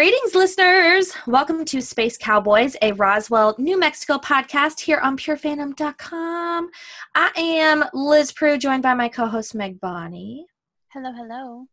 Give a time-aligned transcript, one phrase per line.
[0.00, 1.12] Greetings, listeners.
[1.26, 6.70] Welcome to Space Cowboys, a Roswell, New Mexico podcast here on purefandom.com.
[7.14, 10.46] I am Liz Prue, joined by my co host Meg Bonnie.
[10.88, 11.66] Hello, hello.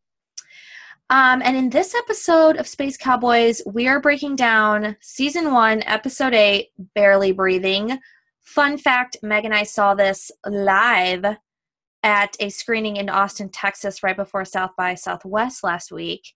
[1.09, 6.33] Um, and in this episode of Space Cowboys, we are breaking down season one, episode
[6.33, 7.97] eight, Barely Breathing.
[8.41, 11.37] Fun fact Meg and I saw this live
[12.03, 16.33] at a screening in Austin, Texas, right before South by Southwest last week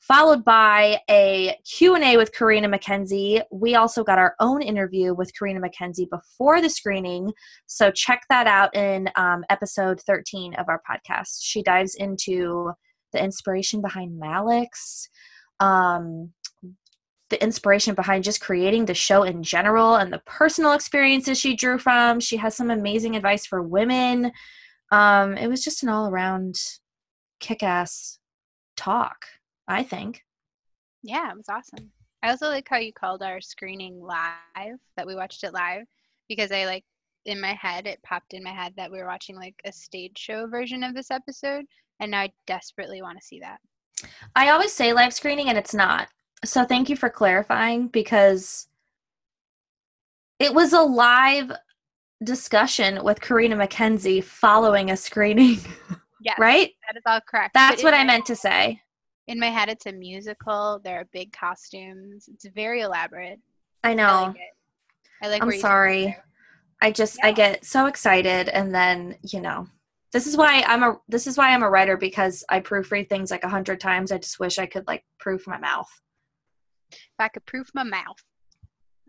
[0.00, 3.40] followed by a q&a with carina mackenzie.
[3.52, 7.32] We also got our own interview with carina mackenzie before the screening.
[7.66, 11.38] So check that out in um, episode 13 of our podcast.
[11.42, 12.72] She dives into
[13.12, 15.08] the inspiration behind Malex
[15.60, 16.32] um,
[17.28, 21.78] the inspiration behind just creating the show in general and the personal experiences she drew
[21.78, 22.18] from.
[22.18, 24.32] She has some amazing advice for women.
[24.90, 26.56] Um, it was just an all-around
[27.38, 28.18] kick-ass
[28.76, 29.26] talk
[29.70, 30.24] I think.
[31.02, 31.90] Yeah, it was awesome.
[32.22, 35.84] I also like how you called our screening live, that we watched it live,
[36.28, 36.84] because I like
[37.24, 40.18] in my head, it popped in my head that we were watching like a stage
[40.18, 41.64] show version of this episode,
[42.00, 43.58] and now I desperately want to see that.
[44.34, 46.08] I always say live screening, and it's not.
[46.44, 48.66] So thank you for clarifying because
[50.38, 51.52] it was a live
[52.24, 55.58] discussion with Carina MacKenzie following a screening.
[56.22, 56.34] Yeah.
[56.38, 56.70] right?
[56.86, 57.54] That is all correct.
[57.54, 58.82] That's what I meant to say
[59.30, 60.80] in my head it's a musical.
[60.82, 62.28] There are big costumes.
[62.28, 63.38] It's very elaborate.
[63.84, 64.04] I know.
[64.04, 64.36] i like,
[65.22, 66.16] I like i'm sorry.
[66.82, 67.28] i just yeah.
[67.28, 69.66] i get so excited and then you know
[70.12, 73.30] this is why i'm a this is why i'm a writer because i proofread things
[73.30, 74.12] like a hundred times.
[74.12, 75.88] I just wish i could like proof my mouth.
[76.92, 78.18] If i could proof my mouth.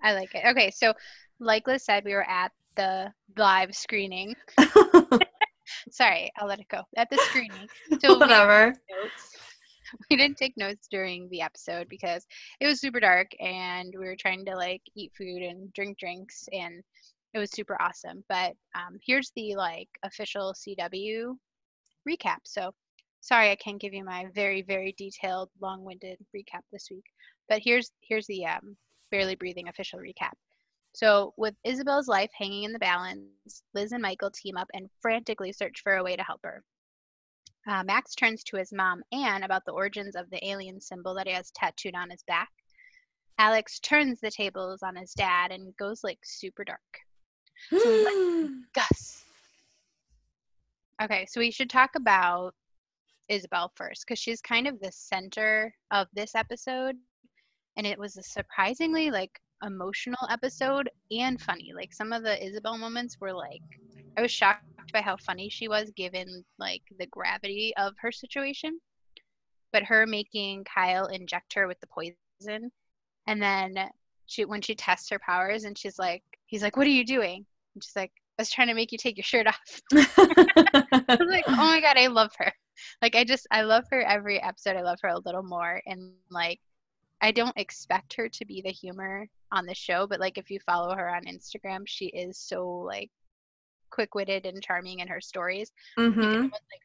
[0.04, 0.44] I like it.
[0.52, 0.94] Okay so
[1.40, 4.36] like liz said we were at the live screening.
[5.92, 6.84] Sorry i'll let it go.
[6.96, 7.68] At the screening.
[8.02, 8.74] So whatever
[10.10, 12.26] we didn't take notes during the episode because
[12.60, 16.48] it was super dark and we were trying to like eat food and drink drinks
[16.52, 16.84] and
[17.34, 18.24] it was super awesome.
[18.28, 21.36] But um, here's the like official CW
[22.08, 22.40] recap.
[22.44, 22.72] So
[23.22, 27.06] sorry I can't give you my very very detailed long-winded recap this week.
[27.50, 28.76] But here's here's the um,
[29.12, 30.34] barely breathing official recap.
[30.94, 35.54] So, with Isabel's life hanging in the balance, Liz and Michael team up and frantically
[35.54, 36.64] search for a way to help her.
[37.68, 41.28] Uh, Max turns to his mom, Anne, about the origins of the alien symbol that
[41.28, 42.50] he has tattooed on his back.
[43.38, 46.80] Alex turns the tables on his dad and goes like super dark.
[47.70, 49.24] So Gus.
[51.02, 52.54] Okay, so we should talk about
[53.30, 56.96] Isabel first because she's kind of the center of this episode,
[57.78, 61.72] and it was a surprisingly like emotional episode and funny.
[61.76, 63.62] Like some of the Isabel moments were like
[64.18, 68.80] I was shocked by how funny she was given like the gravity of her situation.
[69.74, 72.72] But her making Kyle inject her with the poison
[73.28, 73.90] and then
[74.26, 77.46] she when she tests her powers and she's like he's like, What are you doing?
[77.76, 79.82] And she's like, I was trying to make you take your shirt off.
[79.94, 82.52] I was like, Oh my god, I love her.
[83.02, 84.76] Like I just I love her every episode.
[84.76, 86.60] I love her a little more and like
[87.22, 90.60] I don't expect her to be the humor on the show, but like if you
[90.66, 93.12] follow her on Instagram, she is so like
[93.92, 95.72] quick-witted and charming in her stories.
[96.00, 96.20] Mm-hmm.
[96.20, 96.82] You can almost, like,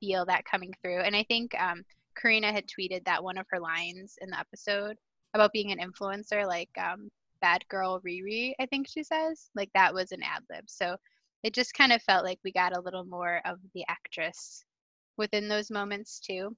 [0.00, 1.00] feel that coming through.
[1.00, 1.84] And I think um,
[2.16, 4.96] Carina had tweeted that one of her lines in the episode
[5.34, 9.92] about being an influencer, like um, "bad girl Riri," I think she says, like that
[9.92, 10.64] was an ad lib.
[10.66, 10.96] So
[11.42, 14.64] it just kind of felt like we got a little more of the actress
[15.16, 16.56] within those moments too.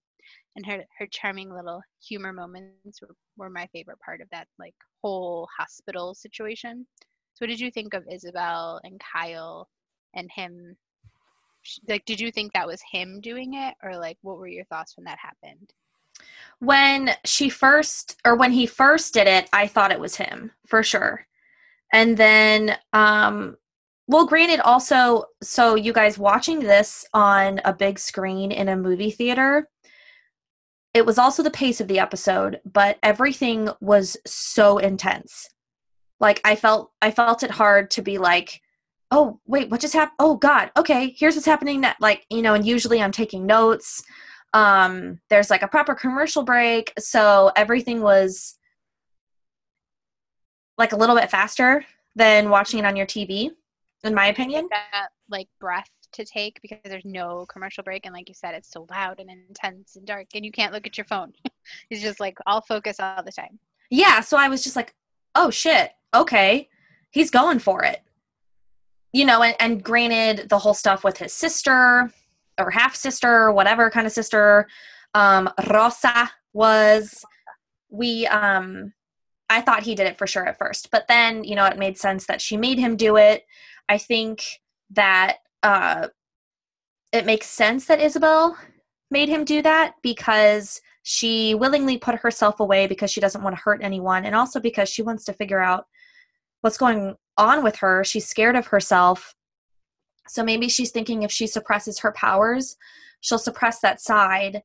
[0.57, 4.75] And her her charming little humor moments were, were my favorite part of that like
[5.03, 6.87] whole hospital situation.
[7.35, 9.69] So what did you think of Isabel and Kyle
[10.15, 10.77] and him
[11.89, 13.75] like did you think that was him doing it?
[13.83, 15.73] Or like what were your thoughts when that happened?
[16.61, 20.83] When she first or when he first did it i thought it was him for
[20.83, 21.27] sure.
[21.93, 23.57] And then um
[24.07, 29.11] well granted also so you guys watching this on a big screen in a movie
[29.11, 29.69] theater
[30.95, 35.49] it was also the pace of the episode but everything was so intense.
[36.19, 38.61] Like i felt i felt it hard to be like
[39.11, 42.55] oh wait what just happened oh god okay here's what's happening that like you know
[42.55, 44.03] and usually i'm taking notes.
[44.55, 48.59] Um there's like a proper commercial break so everything was
[50.79, 51.85] like a little bit faster
[52.17, 53.51] than watching it on your tv
[54.05, 54.69] in my opinion.
[54.71, 56.61] that like breath to take?
[56.63, 60.07] Because there's no commercial break and like you said it's so loud and intense and
[60.07, 61.33] dark and you can't look at your phone.
[61.91, 63.59] It's just like all focus all the time.
[63.91, 64.95] Yeah so i was just like
[65.35, 66.69] oh shit okay
[67.11, 68.03] he's going for it
[69.13, 72.13] you know, and, and granted, the whole stuff with his sister
[72.59, 74.69] or half sister, whatever kind of sister,
[75.15, 77.25] um, Rosa was
[77.91, 78.93] we um
[79.51, 81.97] I thought he did it for sure at first, but then, you know, it made
[81.97, 83.45] sense that she made him do it.
[83.89, 84.43] I think
[84.91, 86.09] that uh
[87.13, 88.59] it makes sense that Isabel
[89.11, 93.63] made him do that because she willingly put herself away because she doesn't want to
[93.63, 95.87] hurt anyone and also because she wants to figure out
[96.61, 98.05] what's going on with her.
[98.05, 99.35] She's scared of herself.
[100.29, 102.77] So maybe she's thinking if she suppresses her powers,
[103.21, 104.63] she'll suppress that side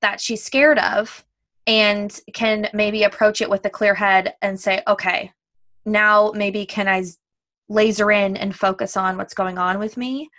[0.00, 1.24] that she's scared of
[1.66, 5.32] and can maybe approach it with a clear head and say, okay,
[5.84, 7.04] now maybe can I
[7.68, 10.30] laser in and focus on what's going on with me?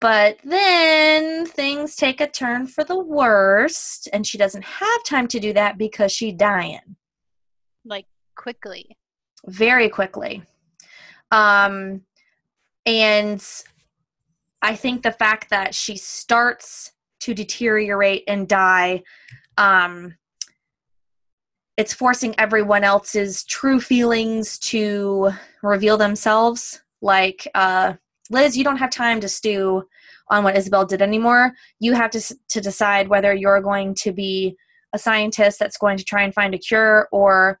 [0.00, 5.38] But then things take a turn for the worst, and she doesn't have time to
[5.38, 6.96] do that because she's dying.
[7.84, 8.96] Like quickly.
[9.46, 10.42] Very quickly.
[11.30, 12.02] Um,
[12.86, 13.44] and
[14.60, 19.02] I think the fact that she starts to deteriorate and die,
[19.56, 20.16] um,
[21.76, 25.30] it's forcing everyone else's true feelings to
[25.62, 26.82] reveal themselves.
[27.00, 27.94] Like, uh,
[28.30, 29.84] Liz, you don't have time to stew
[30.28, 31.52] on what Isabel did anymore.
[31.80, 34.56] You have to to decide whether you're going to be
[34.92, 37.58] a scientist that's going to try and find a cure or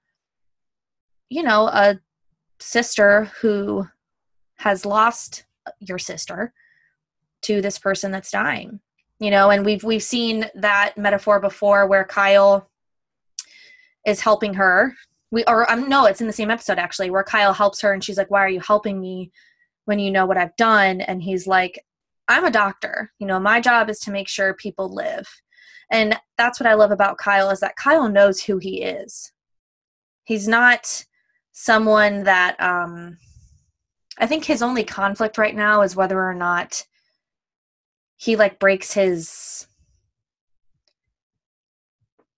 [1.32, 1.98] you know, a
[2.60, 3.86] sister who
[4.56, 5.44] has lost
[5.80, 6.52] your sister
[7.42, 8.80] to this person that's dying.
[9.18, 12.68] You know, and we've we've seen that metaphor before where Kyle
[14.06, 14.94] is helping her.
[15.30, 18.02] We or um no, it's in the same episode actually where Kyle helps her and
[18.02, 19.32] she's like, "Why are you helping me?"
[19.84, 21.00] when you know what I've done.
[21.00, 21.84] And he's like,
[22.28, 23.12] I'm a doctor.
[23.18, 25.28] You know, my job is to make sure people live.
[25.90, 29.32] And that's what I love about Kyle is that Kyle knows who he is.
[30.24, 31.04] He's not
[31.52, 33.18] someone that um
[34.18, 36.84] I think his only conflict right now is whether or not
[38.16, 39.66] he like breaks his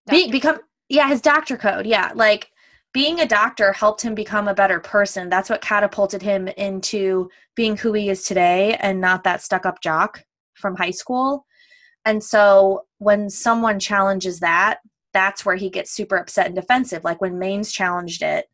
[0.09, 2.51] be, become yeah his doctor code yeah like
[2.95, 5.29] being a doctor helped him become a better person.
[5.29, 9.83] That's what catapulted him into being who he is today and not that stuck up
[9.83, 10.23] jock
[10.55, 11.45] from high school.
[12.05, 14.79] And so when someone challenges that,
[15.13, 17.03] that's where he gets super upset and defensive.
[17.03, 18.47] Like when Manes challenged it,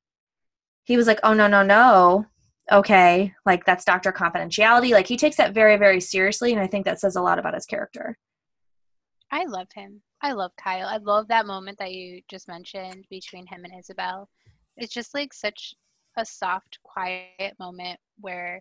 [0.90, 2.26] he was like, oh, no, no, no.
[2.72, 3.32] Okay.
[3.46, 4.90] Like that's doctor confidentiality.
[4.90, 6.50] Like he takes that very, very seriously.
[6.50, 8.18] And I think that says a lot about his character.
[9.30, 10.02] I love him.
[10.20, 10.88] I love Kyle.
[10.88, 14.28] I love that moment that you just mentioned between him and Isabel.
[14.76, 15.74] It's just like such
[16.16, 18.60] a soft, quiet moment where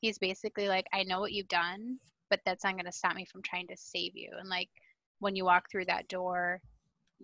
[0.00, 1.98] he's basically like, I know what you've done,
[2.30, 4.30] but that's not going to stop me from trying to save you.
[4.38, 4.68] And like
[5.18, 6.60] when you walk through that door,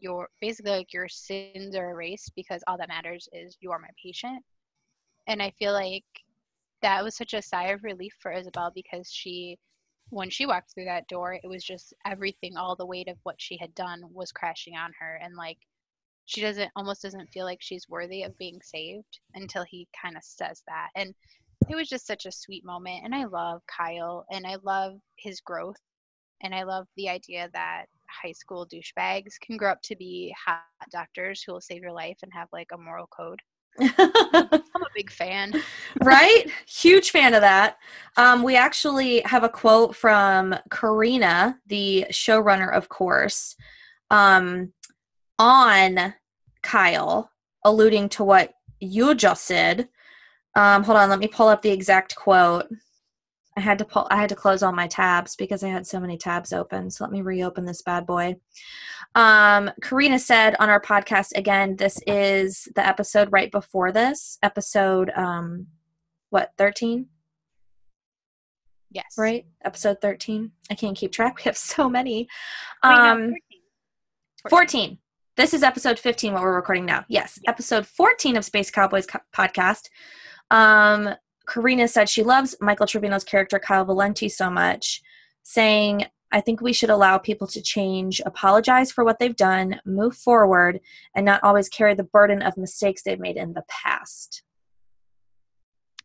[0.01, 3.91] your basically like your sins are erased because all that matters is you are my
[4.03, 4.43] patient.
[5.27, 6.05] And I feel like
[6.83, 9.59] that was such a sigh of relief for Isabel because she
[10.11, 13.37] when she walked through that door, it was just everything, all the weight of what
[13.39, 15.21] she had done was crashing on her.
[15.23, 15.59] And like,
[16.27, 20.25] she doesn't almost doesn't feel like she's worthy of being saved until he kind of
[20.25, 20.89] says that.
[20.97, 21.15] And
[21.69, 23.05] it was just such a sweet moment.
[23.05, 25.81] And I love Kyle and I love his growth.
[26.43, 27.87] And I love the idea that
[28.23, 32.19] high school douchebags can grow up to be hot doctors who will save your life
[32.23, 33.41] and have like a moral code.
[33.81, 35.55] I'm a big fan.
[36.03, 36.45] right?
[36.67, 37.77] Huge fan of that.
[38.17, 43.57] Um, we actually have a quote from Carina, the showrunner, of course,
[44.11, 44.73] um,
[45.39, 46.15] on
[46.63, 47.31] Kyle,
[47.65, 49.89] alluding to what you just said.
[50.57, 52.67] Um, hold on, let me pull up the exact quote.
[53.61, 56.01] I had to pull I had to close all my tabs because I had so
[56.01, 56.91] many tabs open.
[56.91, 58.37] So let me reopen this bad boy.
[59.15, 65.11] Um, Carina said on our podcast again, this is the episode right before this, episode
[65.15, 65.67] um
[66.31, 67.07] what, 13?
[68.93, 69.15] Yes.
[69.19, 69.45] Right?
[69.63, 70.53] Episode 13.
[70.71, 71.37] I can't keep track.
[71.37, 72.29] We have so many.
[72.83, 73.43] Um Wait,
[74.45, 74.81] no, 14.
[74.81, 74.99] 14.
[75.37, 77.05] This is episode 15 what we're recording now.
[77.09, 77.45] Yes, yes.
[77.47, 79.91] episode 14 of Space Cowboys co- podcast.
[80.51, 81.15] Um
[81.51, 85.03] Carina said she loves Michael Trevino's character Kyle Valenti so much,
[85.43, 90.17] saying, I think we should allow people to change, apologize for what they've done, move
[90.17, 90.79] forward,
[91.17, 94.45] and not always carry the burden of mistakes they've made in the past.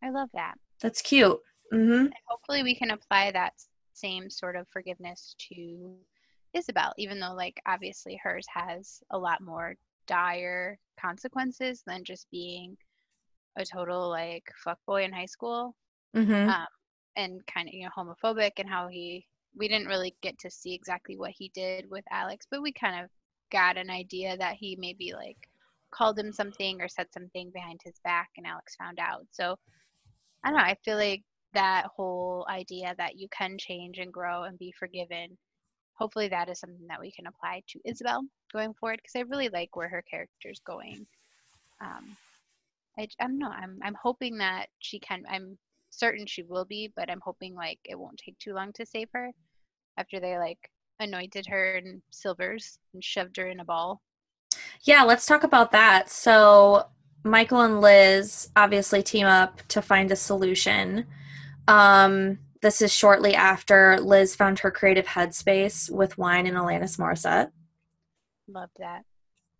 [0.03, 0.55] I love that.
[0.81, 1.37] That's cute.
[1.71, 2.07] Mm-hmm.
[2.27, 3.53] hopefully, we can apply that
[3.93, 5.95] same sort of forgiveness to
[6.53, 9.75] Isabel, even though, like, obviously hers has a lot more
[10.07, 12.77] dire consequences than just being
[13.57, 15.75] a total like fuck boy in high school,
[16.15, 16.49] mm-hmm.
[16.49, 16.67] um,
[17.15, 19.25] and kind of you know homophobic and how he
[19.57, 23.03] we didn't really get to see exactly what he did with Alex, but we kind
[23.03, 23.09] of
[23.51, 25.37] got an idea that he maybe like
[25.91, 29.25] called him something or said something behind his back, and Alex found out.
[29.31, 29.55] So
[30.43, 30.63] I don't know.
[30.63, 35.37] I feel like that whole idea that you can change and grow and be forgiven
[35.95, 38.21] hopefully that is something that we can apply to Isabel
[38.53, 41.05] going forward because I really like where her character's going.
[41.81, 42.15] Um,
[42.97, 43.49] I, I don't know.
[43.49, 45.23] I'm I'm hoping that she can.
[45.29, 45.57] I'm
[45.89, 49.09] certain she will be, but I'm hoping like it won't take too long to save
[49.13, 49.31] her
[49.97, 54.01] after they like anointed her in silvers and shoved her in a ball.
[54.83, 56.09] Yeah, let's talk about that.
[56.09, 56.87] So
[57.23, 61.05] Michael and Liz obviously team up to find a solution.
[61.67, 67.51] Um, this is shortly after Liz found her creative headspace with wine and Alanis Morissette.
[68.47, 69.03] Love that.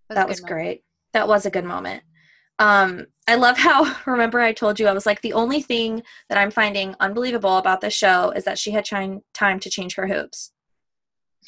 [0.10, 0.84] That, that was great.
[1.13, 2.04] That was a good moment.
[2.60, 6.38] Um, I love how, remember, I told you I was like, the only thing that
[6.38, 9.22] I'm finding unbelievable about this show is that she had time
[9.60, 10.52] to change her hoops.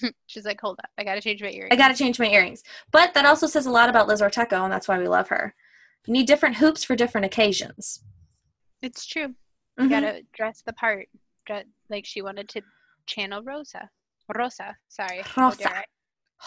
[0.27, 1.73] She's like, hold up, I gotta change my earrings.
[1.73, 2.63] I gotta change my earrings.
[2.91, 5.55] But that also says a lot about Liz Ortecho, and that's why we love her.
[6.05, 8.03] You need different hoops for different occasions.
[8.81, 9.33] It's true.
[9.77, 9.89] You mm-hmm.
[9.89, 11.07] gotta dress the part.
[11.89, 12.61] Like she wanted to
[13.05, 13.89] channel Rosa.
[14.35, 15.23] Rosa, sorry.
[15.35, 15.83] Rosa.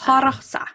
[0.07, 0.67] Um, Rosa.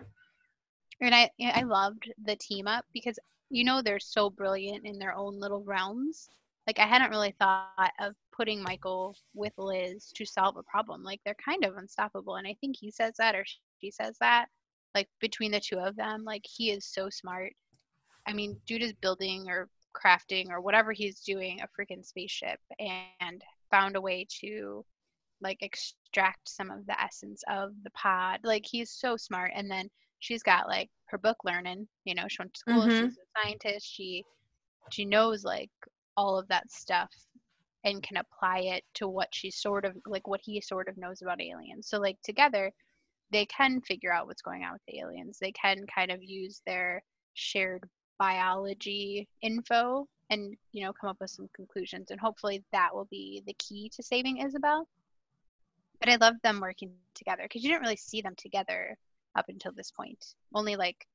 [1.02, 5.16] And I, I loved the team up because you know they're so brilliant in their
[5.16, 6.30] own little realms.
[6.68, 11.04] Like I hadn't really thought of putting Michael with Liz to solve a problem.
[11.04, 13.46] Like they're kind of unstoppable, and I think he says that or
[13.82, 14.48] she says that.
[14.94, 17.54] Like between the two of them, like he is so smart.
[18.28, 23.44] I mean, dude is building or crafting or whatever he's doing a freaking spaceship and
[23.72, 24.86] found a way to
[25.42, 28.40] like extract some of the essence of the pod.
[28.44, 29.52] Like he's so smart.
[29.56, 29.90] And then
[30.26, 31.88] she's got like her book learning.
[32.04, 32.82] You know, she went to school.
[32.82, 33.06] Mm-hmm.
[33.06, 33.88] She's a scientist.
[33.88, 34.24] She
[34.92, 35.70] she knows like
[36.18, 37.12] all of that stuff
[37.84, 41.22] and can apply it to what she sort of like what he sort of knows
[41.22, 41.88] about aliens.
[41.88, 42.72] So like together
[43.32, 45.38] they can figure out what's going on with the aliens.
[45.40, 47.04] They can kind of use their
[47.34, 47.84] shared
[48.18, 53.44] biology info and you know come up with some conclusions and hopefully that will be
[53.46, 54.88] the key to saving Isabel.
[56.00, 58.98] But I love them working together because you didn't really see them together
[59.36, 60.34] up until this point.
[60.54, 61.06] Only like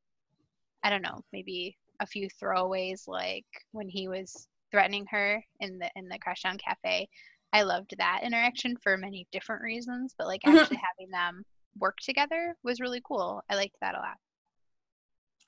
[0.82, 5.90] I don't know, maybe a few throwaways like when he was threatening her in the
[5.96, 7.08] in the Crashdown Cafe.
[7.52, 10.56] I loved that interaction for many different reasons, but like mm-hmm.
[10.58, 11.44] actually having them
[11.78, 13.42] work together was really cool.
[13.48, 14.16] I liked that a lot.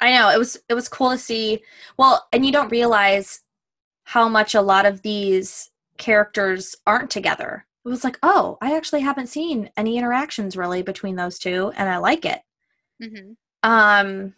[0.00, 1.62] I know it was it was cool to see.
[1.97, 3.43] Well, and you don't realize
[4.05, 7.67] how much a lot of these characters aren't together.
[7.85, 11.88] It was like, oh, I actually haven't seen any interactions really between those two, and
[11.88, 12.41] I like it.
[13.02, 13.32] Mm-hmm.
[13.62, 14.35] Um,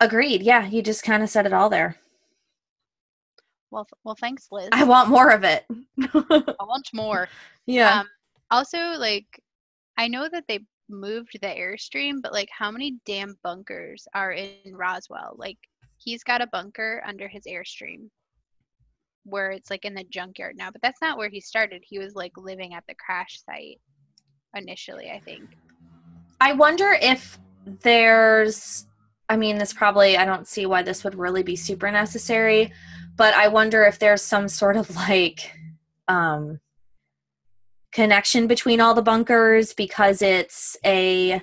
[0.00, 0.42] agreed.
[0.42, 1.96] Yeah, you just kind of said it all there.
[3.70, 4.68] Well, well, thanks, Liz.
[4.72, 5.64] I want more of it.
[5.70, 7.28] I want more.
[7.68, 7.98] Yeah.
[7.98, 8.06] Um,
[8.52, 9.26] also, like,
[9.98, 14.76] I know that they moved the airstream, but like, how many damn bunkers are in
[14.76, 15.34] Roswell?
[15.36, 15.58] Like,
[15.98, 18.08] he's got a bunker under his airstream
[19.24, 21.82] where it's like in the junkyard now, but that's not where he started.
[21.84, 23.80] He was like living at the crash site
[24.54, 25.42] initially, I think.
[26.40, 28.86] I wonder if there's
[29.28, 32.72] I mean, this probably I don't see why this would really be super necessary,
[33.16, 35.52] but I wonder if there's some sort of like
[36.08, 36.60] um
[37.92, 41.40] connection between all the bunkers because it's a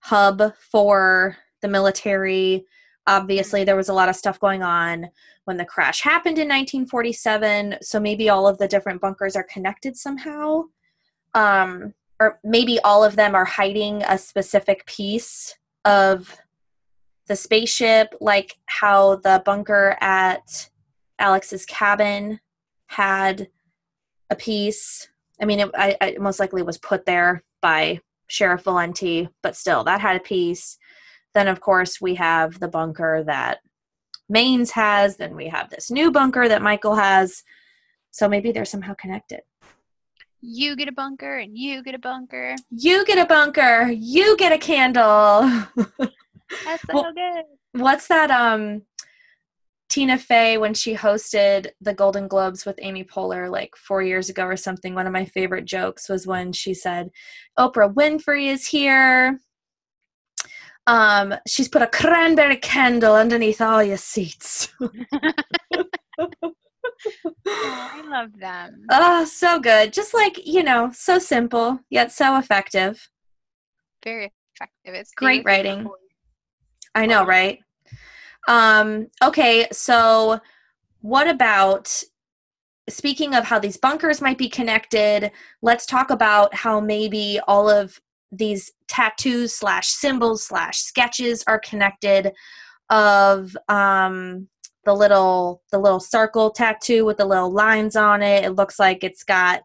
[0.00, 2.66] hub for the military.
[3.06, 5.08] Obviously, there was a lot of stuff going on
[5.44, 9.96] when the crash happened in 1947, so maybe all of the different bunkers are connected
[9.96, 10.64] somehow.
[11.34, 16.38] Um, or maybe all of them are hiding a specific piece of
[17.26, 20.70] the spaceship, like how the bunker at
[21.18, 22.38] Alex's cabin
[22.86, 23.48] had
[24.30, 25.08] a piece.
[25.40, 27.98] I mean, it, I, it most likely was put there by
[28.28, 30.78] Sheriff Valenti, but still, that had a piece.
[31.34, 33.62] Then, of course, we have the bunker that
[34.28, 35.16] Manes has.
[35.16, 37.42] Then we have this new bunker that Michael has.
[38.12, 39.40] So maybe they're somehow connected
[40.42, 42.56] you get a bunker and you get a bunker.
[42.70, 43.90] You get a bunker.
[43.90, 45.42] You get a candle.
[46.64, 47.44] That's so well, good.
[47.80, 48.82] What's that um
[49.88, 54.44] Tina Fey when she hosted the Golden Globes with Amy Poehler like 4 years ago
[54.44, 57.10] or something one of my favorite jokes was when she said
[57.58, 59.40] Oprah Winfrey is here.
[60.88, 64.72] Um she's put a cranberry candle underneath all your seats.
[67.26, 68.86] oh, I love them.
[68.90, 69.92] Oh, so good.
[69.92, 73.08] Just like, you know, so simple, yet so effective.
[74.04, 74.94] Very effective.
[74.94, 75.88] It's great writing.
[76.94, 77.58] I know, right?
[78.48, 80.40] Um, okay, so
[81.00, 82.02] what about
[82.88, 85.30] speaking of how these bunkers might be connected,
[85.62, 92.32] let's talk about how maybe all of these tattoos slash symbols slash sketches are connected
[92.90, 94.48] of um
[94.84, 98.44] the little the little circle tattoo with the little lines on it.
[98.44, 99.62] It looks like it's got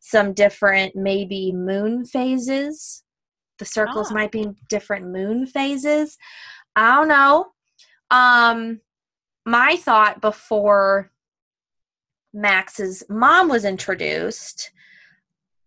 [0.00, 3.02] some different maybe moon phases.
[3.58, 4.14] The circles Ah.
[4.14, 6.18] might be different moon phases.
[6.74, 7.46] I don't know.
[8.10, 8.80] Um
[9.44, 11.12] my thought before
[12.32, 14.70] Max's mom was introduced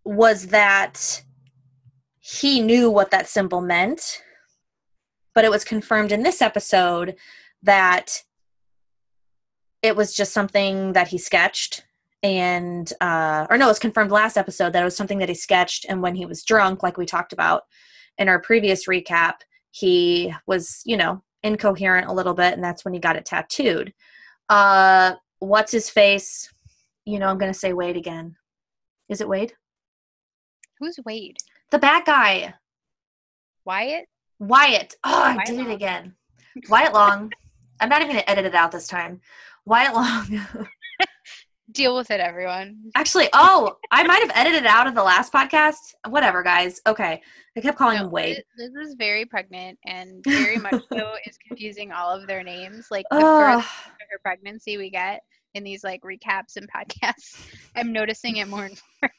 [0.03, 1.23] was that
[2.19, 4.21] he knew what that symbol meant,
[5.33, 7.15] but it was confirmed in this episode
[7.63, 8.23] that
[9.81, 11.85] it was just something that he sketched
[12.21, 15.35] and uh or no it was confirmed last episode that it was something that he
[15.35, 15.85] sketched.
[15.87, 17.63] And when he was drunk like we talked about
[18.17, 19.35] in our previous recap
[19.71, 23.93] he was you know incoherent a little bit and that's when he got it tattooed.
[24.49, 26.51] Uh what's his face?
[27.05, 28.35] You know i'm gonna say wade again.
[29.07, 29.53] Is it wade?
[30.79, 31.37] Who's Wade?
[31.71, 32.53] the bad guy.
[33.65, 34.05] Wyatt?
[34.39, 34.95] wyatt.
[35.03, 36.15] Oh i Wyatt did it again.
[36.69, 37.31] Wyatt long
[37.79, 39.21] i'm not even gonna edit it out this time
[39.65, 40.45] wyatt long
[41.71, 42.77] Deal with it, everyone.
[42.95, 45.93] Actually, oh, I might have edited it out of the last podcast.
[46.07, 46.81] Whatever, guys.
[46.87, 47.21] Okay.
[47.55, 48.43] I kept calling No, him Wade.
[48.57, 52.87] Liz Liz is very pregnant and very much so is confusing all of their names.
[52.89, 55.21] Like the further her pregnancy we get
[55.53, 57.39] in these like recaps and podcasts,
[57.75, 59.11] I'm noticing it more and more.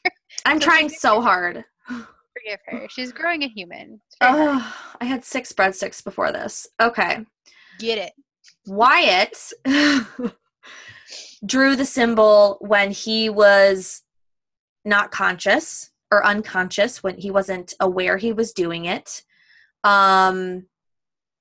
[0.45, 1.63] I'm So trying so hard.
[1.87, 2.87] Forgive her.
[2.89, 4.01] She's growing a human.
[4.21, 4.61] Hard.
[4.99, 6.67] I had six breadsticks before this.
[6.81, 7.25] Okay.
[7.79, 8.11] Get it.
[8.65, 9.53] Wyatt
[11.45, 14.03] drew the symbol when he was
[14.85, 19.23] not conscious or unconscious, when he wasn't aware he was doing it.
[19.83, 20.67] Um,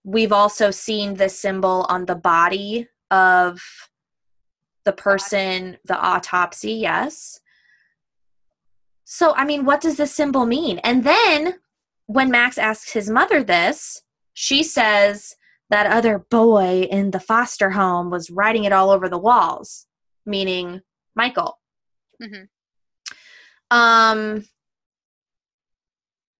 [0.04, 3.60] we've also seen this symbol on the body of
[4.84, 7.40] the person, the autopsy, yes.
[9.04, 10.78] So, I mean, what does this symbol mean?
[10.78, 11.54] And then
[12.06, 15.36] when Max asks his mother this, she says,
[15.70, 19.86] that other boy in the foster home was writing it all over the walls,
[20.26, 20.82] meaning
[21.14, 21.58] Michael.
[22.20, 22.48] Mhm.
[23.70, 24.44] Um,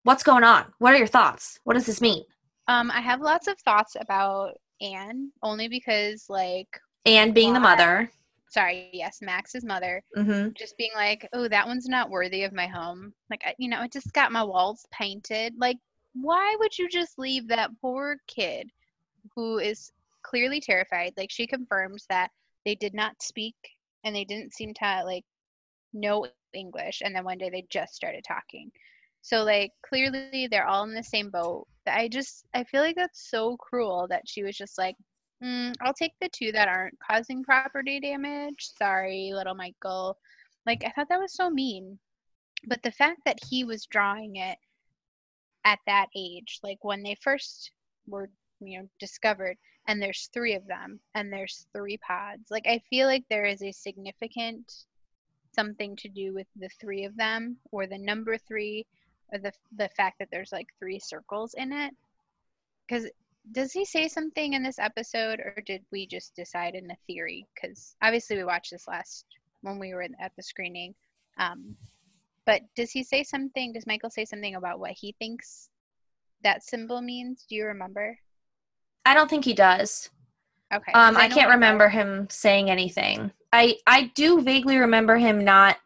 [0.03, 0.73] what's going on?
[0.79, 1.61] What are your thoughts?
[1.65, 2.25] What does this mean?
[2.67, 6.69] Um, I have lots of thoughts about Anne, only because like
[7.07, 8.11] Anne being the mother.
[8.49, 12.67] sorry, yes, Max's mother, hmm just being like, oh, that one's not worthy of my
[12.67, 13.15] home.
[13.31, 15.55] Like, I, you know, I just got my walls painted.
[15.57, 15.77] Like,
[16.15, 18.69] why would you just leave that poor kid
[19.35, 21.15] who is clearly terrified?
[21.17, 22.31] Like, she confirms that
[22.65, 23.57] they did not speak
[24.05, 25.25] and they didn't seem to like
[25.93, 27.03] know English.
[27.05, 28.71] And then one day they just started talking.
[29.23, 31.67] So, like, clearly they're all in the same boat.
[31.87, 34.97] I just, I feel like that's so cruel that she was just like,
[35.43, 38.71] mm, I'll take the two that aren't causing property damage.
[38.79, 40.17] Sorry, little Michael.
[40.67, 41.99] Like, I thought that was so mean.
[42.67, 44.59] But the fact that he was drawing it
[45.65, 47.73] at that age, like when they first
[48.07, 48.31] were,
[48.61, 53.07] you know, discovered, and there's three of them, and there's three pods, like, I feel
[53.07, 54.85] like there is a significant
[55.53, 58.87] something to do with the three of them, or the number three,
[59.33, 61.95] or the, the fact that there's like three circles in it.
[62.87, 63.09] Because
[63.53, 67.47] does he say something in this episode or did we just decide in a theory?
[67.55, 69.25] Because obviously we watched this last
[69.63, 70.95] when we were at the screening
[71.39, 71.77] um,
[72.45, 75.71] but does he say something does michael say something about what he thinks
[76.43, 77.45] that symbol means?
[77.49, 78.19] Do you remember
[79.05, 80.11] I don't think he does.
[80.73, 83.33] okay Um, I know can't remember about- him saying anything.
[83.53, 85.77] I I do vaguely remember him not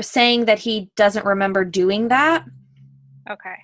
[0.00, 2.44] saying that he doesn't remember doing that.
[3.28, 3.56] okay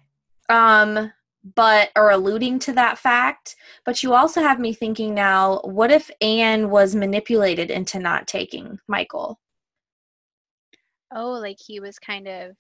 [0.51, 1.11] um
[1.55, 6.11] but or alluding to that fact but you also have me thinking now what if
[6.21, 9.41] anne was manipulated into not taking michael
[11.15, 12.55] oh like he was kind of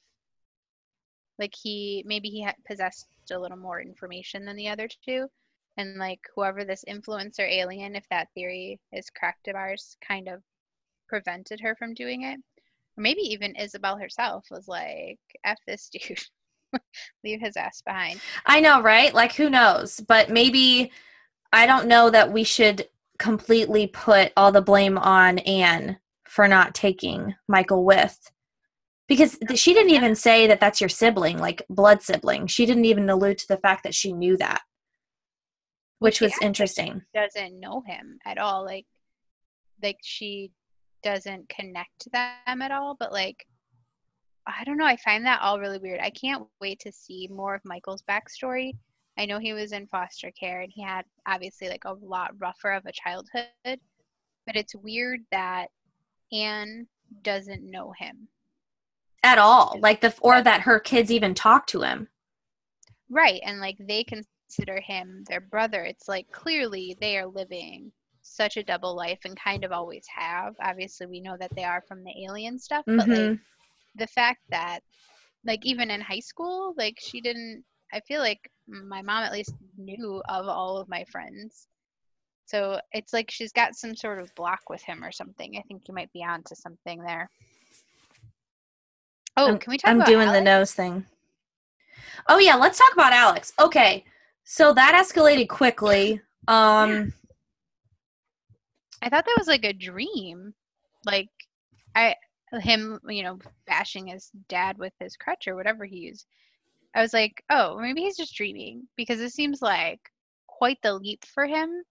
[1.38, 5.27] like he maybe he had possessed a little more information than the other two.
[5.77, 10.42] And like whoever this influencer alien if that theory is correct of ours kind of
[11.09, 12.38] prevented her from doing it.
[12.97, 16.20] Or maybe even isabel herself was like f this dude.
[17.25, 18.20] Leave his ass behind.
[18.47, 19.12] I know right?
[19.12, 20.01] Like who knows?
[20.01, 20.92] But maybe
[21.55, 26.75] i don't know that we should completely put all the blame on anne for not
[26.75, 28.31] taking michael with
[29.09, 32.47] because th- she didn't even say that that's your sibling like blood sibling.
[32.47, 34.62] She didn't even allude to the fact that she knew that.
[35.99, 37.03] Which was interesting.
[37.14, 38.87] doesn't know him at all like
[39.83, 40.51] like she
[41.03, 43.47] doesn't connect them at all but like
[44.47, 46.01] i don't know i find that all really weird.
[46.01, 48.73] I can't wait to see more of michael's backstory.
[49.19, 52.73] I know he was in foster care and he had obviously like a lot rougher
[52.73, 55.69] of a childhood but it's weird that
[56.33, 56.87] anne
[57.23, 58.29] doesn't know him
[59.25, 62.09] at all like the or that her kids even talk to him
[63.11, 67.91] right and like they consider him their brother it's like clearly they are living
[68.25, 70.55] such a double life and kind of always have.
[70.63, 72.97] Obviously, we know that they are from the alien stuff, Mm-hmm.
[72.97, 73.39] but like
[73.97, 74.81] the fact that
[75.45, 79.55] like even in high school, like she didn't I feel like my mom at least
[79.77, 81.69] knew of all of my friends.
[82.47, 85.57] So it's like she's got some sort of block with him or something.
[85.59, 87.31] I think you might be onto something there.
[89.37, 91.07] Oh, I'm- can we talk about I'm doing the nose thing.
[92.29, 93.53] Oh yeah, let's talk about Alex.
[93.59, 94.05] Okay.
[94.44, 96.20] So that escalated quickly.
[96.49, 97.12] Um
[99.03, 100.55] I thought that was like a dream.
[101.05, 101.29] Like
[101.94, 102.16] I
[102.61, 106.27] him, you know, bashing his dad with his crutch or whatever he used.
[106.94, 110.01] I was like, oh, maybe he's just dreaming because it seems like
[110.47, 111.83] quite the leap for him.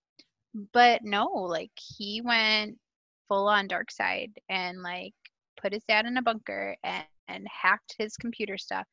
[0.71, 2.77] But no, like he went
[3.27, 5.13] full on dark side and like
[5.61, 8.87] put his dad in a bunker and, and hacked his computer stuff.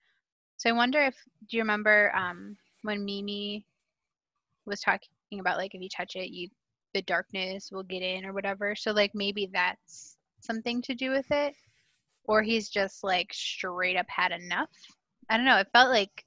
[0.56, 1.14] So I wonder if
[1.48, 3.64] do you remember um when Mimi
[4.66, 6.48] was talking about like if you touch it you
[6.92, 8.74] the darkness will get in or whatever.
[8.74, 11.54] So like maybe that's something to do with it.
[12.24, 14.70] Or he's just like straight up had enough.
[15.28, 15.58] I don't know.
[15.58, 16.24] It felt like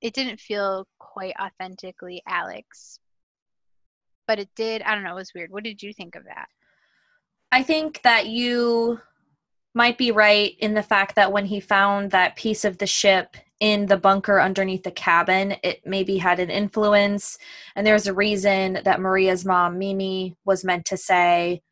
[0.00, 2.98] it didn't feel quite authentically Alex.
[4.26, 5.50] But it did I don't know, it was weird.
[5.50, 6.48] What did you think of that?
[7.50, 8.98] I think that you
[9.74, 13.36] might be right in the fact that when he found that piece of the ship
[13.60, 17.38] in the bunker underneath the cabin, it maybe had an influence.
[17.74, 21.62] And there's a reason that Maria's mom, Mimi, was meant to say,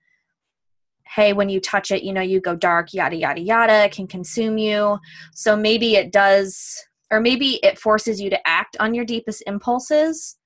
[1.04, 4.06] Hey, when you touch it, you know, you go dark, yada, yada, yada, it can
[4.06, 5.00] consume you.
[5.34, 10.36] So maybe it does, or maybe it forces you to act on your deepest impulses.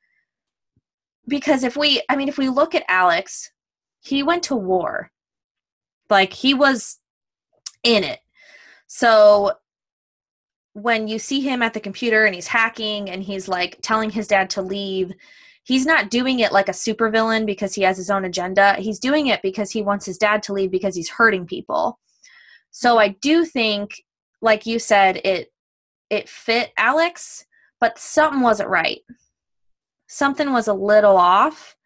[1.28, 3.52] Because if we, I mean, if we look at Alex,
[4.00, 5.10] he went to war
[6.08, 6.98] like he was
[7.84, 8.20] in it.
[8.86, 9.52] So
[10.72, 14.26] when you see him at the computer and he's hacking and he's like telling his
[14.26, 15.12] dad to leave
[15.64, 18.74] he's not doing it like a supervillain because he has his own agenda.
[18.74, 21.98] He's doing it because he wants his dad to leave because he's hurting people.
[22.70, 24.02] So i do think
[24.40, 25.52] like you said it
[26.10, 27.46] it fit alex
[27.80, 29.00] but something wasn't right.
[30.06, 31.76] Something was a little off.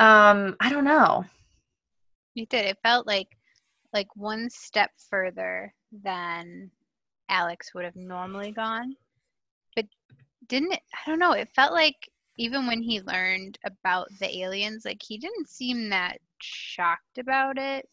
[0.00, 1.24] Um i don't know.
[2.34, 2.66] You did.
[2.66, 3.36] It felt like
[3.98, 6.70] like one step further than
[7.28, 8.94] Alex would have normally gone.
[9.74, 9.86] But
[10.46, 11.96] didn't it I don't know, it felt like
[12.36, 17.88] even when he learned about the aliens, like he didn't seem that shocked about it.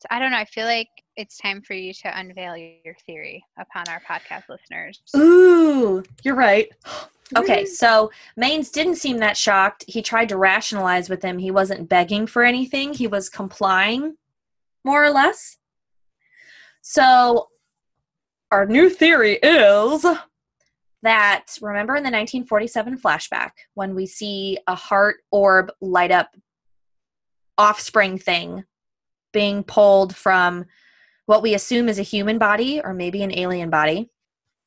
[0.00, 3.44] So I don't know, I feel like it's time for you to unveil your theory
[3.60, 5.00] upon our podcast listeners.
[5.16, 6.68] Ooh, you're right.
[7.36, 9.84] Okay, so Manes didn't seem that shocked.
[9.86, 11.36] He tried to rationalize with him.
[11.36, 14.16] He wasn't begging for anything, he was complying,
[14.88, 15.58] more or less.
[16.80, 17.48] So,
[18.50, 20.06] our new theory is
[21.02, 26.34] that remember in the 1947 flashback when we see a heart orb light up
[27.58, 28.64] offspring thing
[29.32, 30.64] being pulled from
[31.26, 34.08] what we assume is a human body or maybe an alien body.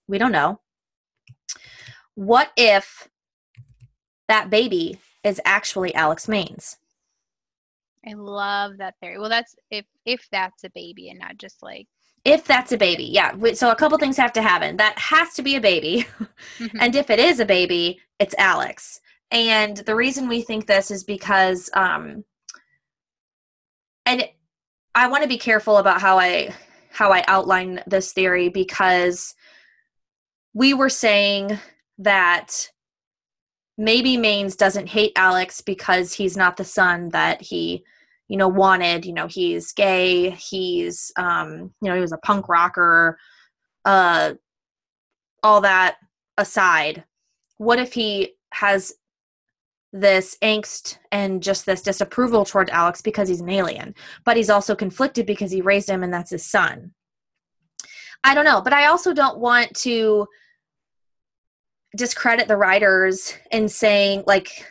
[0.08, 0.60] We don't know
[2.16, 3.08] what if
[4.28, 6.78] that baby is actually Alex Manes?
[8.08, 9.20] I love that theory.
[9.20, 11.88] Well, that's if if that's a baby and not just like
[12.26, 13.34] If that's a baby, yeah.
[13.54, 14.78] So a couple things have to happen.
[14.78, 16.06] That has to be a baby.
[16.60, 16.78] Mhm.
[16.80, 19.00] and if it is a baby, it's Alex.
[19.32, 22.26] And the reason we think this is because, um,
[24.06, 24.28] and
[24.94, 26.54] I want to be careful about how I
[26.92, 29.34] how I outline this theory because
[30.54, 31.58] we were saying
[32.00, 32.70] that
[33.82, 37.84] maybe Manes doesn't hate Alex because he's not the son that he,
[38.28, 39.06] you know, wanted.
[39.06, 40.30] You know, he's gay.
[40.30, 43.18] He's, um, you know, he was a punk rocker.
[43.84, 44.36] Uh,
[45.42, 45.98] all that
[46.38, 47.04] aside,
[47.58, 48.94] what if he has
[49.92, 54.76] this angst and just this disapproval toward Alex because he's an alien, but he's also
[54.76, 56.94] conflicted because he raised him and that's his son?
[58.24, 60.28] I don't know, but I also don't want to
[61.96, 64.66] discredit the writers in saying like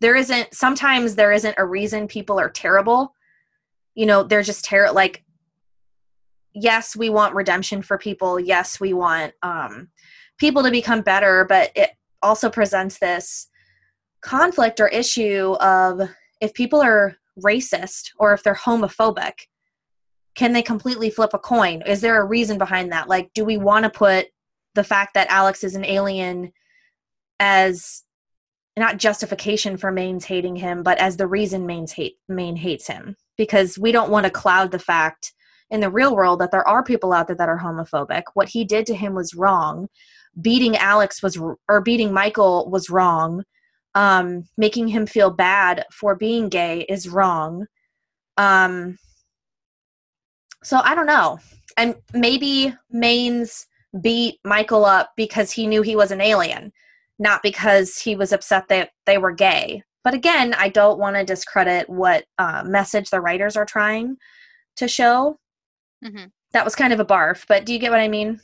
[0.00, 3.14] there isn't sometimes there isn't a reason people are terrible.
[3.94, 5.24] You know they're just terrible like
[6.54, 8.38] yes we want redemption for people.
[8.38, 9.88] Yes we want um
[10.38, 13.48] people to become better but it also presents this
[14.20, 16.00] conflict or issue of
[16.40, 19.46] if people are racist or if they're homophobic
[20.34, 21.82] can they completely flip a coin?
[21.82, 23.08] Is there a reason behind that?
[23.08, 24.26] Like do we want to put
[24.74, 26.52] the fact that alex is an alien
[27.40, 28.04] as
[28.78, 33.16] not justification for Manes hating him, but as the reason Manes hate Maine hates him.
[33.36, 35.34] Because we don't want to cloud the fact
[35.70, 38.22] in the real world that there are people out there that are homophobic.
[38.32, 39.88] What he did to him was wrong.
[40.40, 43.44] Beating Alex was or beating Michael was wrong.
[43.94, 47.66] um, making him feel bad for being gay is wrong.
[48.36, 48.98] Um,
[50.62, 51.38] so I don't know.
[51.76, 53.66] And maybe Manes
[54.00, 56.72] beat Michael up because he knew he was an alien,
[57.18, 59.82] not because he was upset that they were gay.
[60.04, 64.16] But again, I don't want to discredit what uh, message the writers are trying
[64.76, 65.38] to show.
[66.04, 66.26] Mm-hmm.
[66.52, 68.40] That was kind of a barf, but do you get what I mean?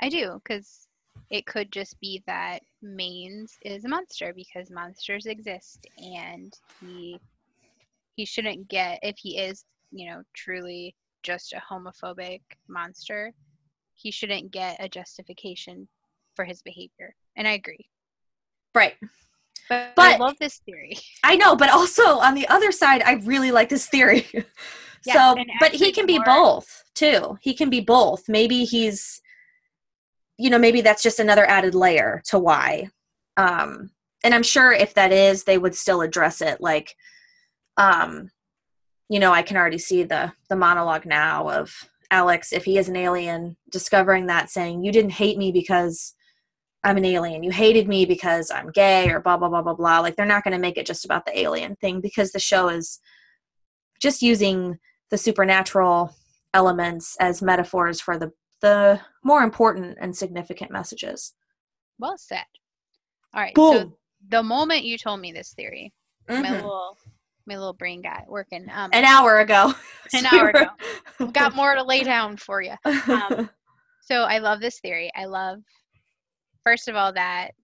[0.00, 0.86] I do, because
[1.30, 7.18] it could just be that Manes is a monster because monsters exist, and he
[8.14, 13.32] he shouldn't get if he is, you know, truly just a homophobic monster,
[13.96, 15.88] he shouldn't get a justification
[16.34, 17.14] for his behavior.
[17.36, 17.88] And I agree.
[18.74, 18.94] Right.
[19.68, 20.96] But, But- I love this theory.
[21.24, 24.26] I know, but also on the other side, I really like this theory.
[25.04, 27.38] Yeah, so, but he can be more- both too.
[27.40, 28.28] He can be both.
[28.28, 29.20] Maybe he's,
[30.36, 32.88] you know, maybe that's just another added layer to why.
[33.36, 33.90] Um,
[34.24, 36.60] and I'm sure if that is, they would still address it.
[36.60, 36.96] Like,
[37.76, 38.30] um,
[39.08, 41.72] you know, I can already see the the monologue now of
[42.10, 46.14] Alex, if he is an alien, discovering that, saying, "You didn't hate me because."
[46.84, 47.42] I'm an alien.
[47.42, 49.98] You hated me because I'm gay or blah blah blah blah blah.
[49.98, 52.68] Like they're not going to make it just about the alien thing because the show
[52.68, 53.00] is
[54.00, 54.78] just using
[55.10, 56.14] the supernatural
[56.54, 61.34] elements as metaphors for the the more important and significant messages.
[61.98, 62.44] Well said.
[63.34, 63.56] All right.
[63.56, 63.94] So Boom.
[64.28, 65.92] the moment you told me this theory,
[66.28, 66.52] my Mhm.
[66.52, 66.98] little
[67.46, 68.68] my little brain got working.
[68.72, 69.72] Um, An hour ago.
[70.12, 71.30] An hour ago.
[71.32, 72.74] got more to lay down for you.
[72.84, 73.50] Um,
[74.06, 75.10] So I love this theory.
[75.16, 75.58] I love,
[76.62, 77.54] first of all, that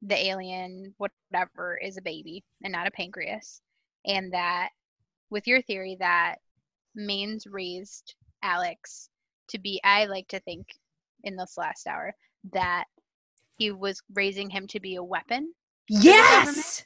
[0.00, 3.60] the alien, whatever, is a baby and not a pancreas.
[4.06, 4.70] And that
[5.28, 6.36] with your theory that
[6.94, 9.10] Manes raised Alex
[9.48, 10.68] to be, I like to think
[11.22, 12.14] in this last hour,
[12.54, 12.84] that
[13.58, 15.52] he was raising him to be a weapon
[15.88, 16.82] yes.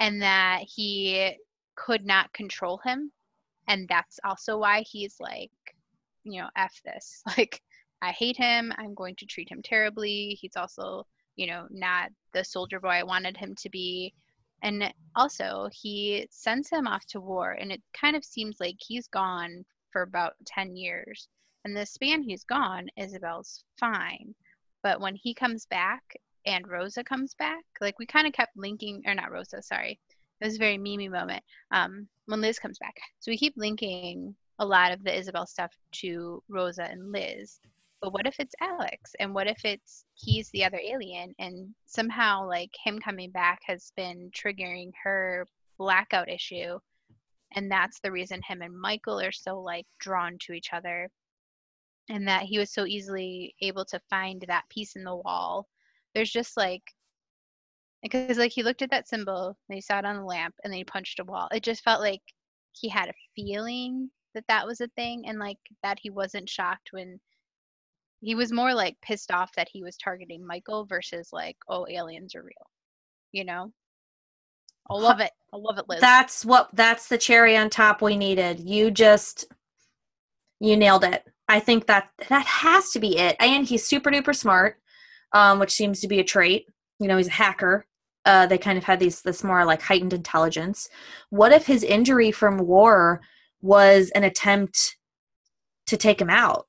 [0.00, 1.36] and that he
[1.76, 3.12] could not control him.
[3.68, 5.50] And that's also why he's like,
[6.24, 7.22] you know, F this.
[7.36, 7.62] Like,
[8.02, 8.72] I hate him.
[8.76, 10.36] I'm going to treat him terribly.
[10.40, 11.06] He's also,
[11.36, 14.12] you know, not the soldier boy I wanted him to be.
[14.62, 19.08] And also, he sends him off to war, and it kind of seems like he's
[19.08, 21.28] gone for about 10 years.
[21.64, 24.34] And the span he's gone, Isabel's fine.
[24.82, 26.02] But when he comes back
[26.46, 30.00] and Rosa comes back, like we kind of kept linking, or not Rosa, sorry.
[30.42, 32.96] It was a very Mimi moment um, when Liz comes back.
[33.20, 37.60] So we keep linking a lot of the Isabel stuff to Rosa and Liz.
[38.00, 39.12] But what if it's Alex?
[39.20, 43.92] And what if it's he's the other alien and somehow like him coming back has
[43.96, 45.46] been triggering her
[45.78, 46.76] blackout issue
[47.54, 51.08] and that's the reason him and Michael are so like drawn to each other
[52.08, 55.68] and that he was so easily able to find that piece in the wall.
[56.14, 56.82] There's just like
[58.02, 60.72] because like he looked at that symbol and he saw it on the lamp and
[60.72, 61.48] then he punched a wall.
[61.52, 62.22] It just felt like
[62.72, 66.88] he had a feeling that that was a thing and like that he wasn't shocked
[66.90, 67.20] when
[68.20, 72.34] he was more like pissed off that he was targeting Michael versus like oh aliens
[72.34, 72.70] are real.
[73.32, 73.72] You know?
[74.90, 75.30] I love it.
[75.52, 76.00] I love it, Liz.
[76.00, 78.60] That's what that's the cherry on top we needed.
[78.60, 79.46] You just
[80.60, 81.24] you nailed it.
[81.48, 83.36] I think that that has to be it.
[83.38, 84.76] And he's super duper smart,
[85.32, 86.66] um, which seems to be a trait.
[86.98, 87.86] You know, he's a hacker.
[88.24, 90.88] Uh, they kind of had these this more like heightened intelligence.
[91.30, 93.20] What if his injury from war
[93.60, 94.96] was an attempt
[95.86, 96.66] to take him out?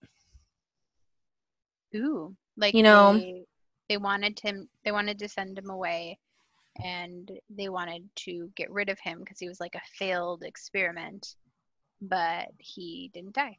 [1.96, 3.44] Ooh, like You know- they,
[3.90, 4.68] they wanted him.
[4.84, 6.18] They wanted to send him away,
[6.84, 11.36] and they wanted to get rid of him because he was like a failed experiment,
[12.02, 13.58] but he didn't die.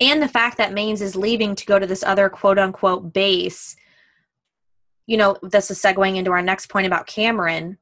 [0.00, 3.76] and the fact that Manes is leaving to go to this other quote unquote base,
[5.06, 7.78] you know, this is segueing into our next point about Cameron.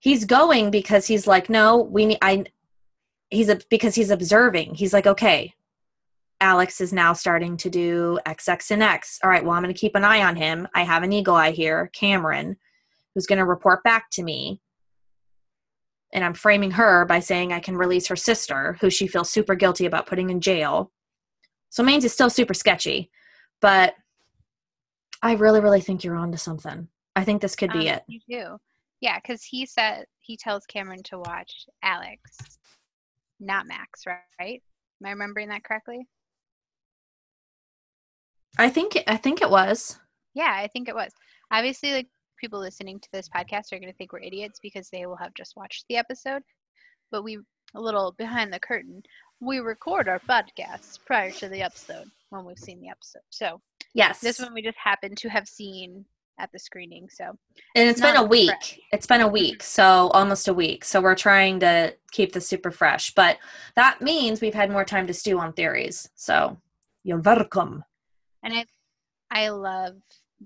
[0.00, 2.44] He's going because he's like, no, we need, I,
[3.30, 4.74] he's a, because he's observing.
[4.74, 5.54] He's like, okay,
[6.40, 9.18] Alex is now starting to do X, X, and X.
[9.22, 10.68] All right, well, I'm going to keep an eye on him.
[10.74, 12.56] I have an eagle eye here, Cameron,
[13.14, 14.60] who's going to report back to me.
[16.12, 19.54] And I'm framing her by saying I can release her sister, who she feels super
[19.54, 20.92] guilty about putting in jail.
[21.70, 23.10] So Manes is still super sketchy,
[23.60, 23.94] but
[25.24, 26.86] I really, really think you're onto something.
[27.16, 28.04] I think this could be Um, it.
[28.06, 28.58] You do,
[29.00, 32.20] yeah, because he said he tells Cameron to watch Alex,
[33.40, 34.62] not Max, right?
[35.00, 36.06] Am I remembering that correctly?
[38.58, 39.98] I think I think it was.
[40.34, 41.12] Yeah, I think it was.
[41.50, 42.08] Obviously, like
[42.38, 45.32] people listening to this podcast are going to think we're idiots because they will have
[45.32, 46.42] just watched the episode.
[47.10, 47.38] But we,
[47.74, 49.02] a little behind the curtain,
[49.40, 53.22] we record our podcasts prior to the episode when we've seen the episode.
[53.30, 53.62] So
[53.94, 54.20] Yes.
[54.20, 56.04] this one we just happened to have seen
[56.38, 57.08] at the screening.
[57.08, 57.36] So
[57.74, 58.50] and it's been a week.
[58.50, 58.78] fresh.
[58.92, 59.32] It's been a mm-hmm.
[59.32, 60.84] week, so almost a week.
[60.84, 63.38] So we're trying to keep this super fresh, but
[63.76, 66.08] that means we've had more time to stew on theories.
[66.14, 66.58] So
[67.02, 67.84] you're welcome.
[68.42, 68.64] and I
[69.30, 69.96] I love